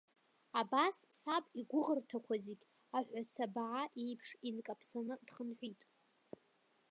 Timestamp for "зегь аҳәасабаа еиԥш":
2.45-4.29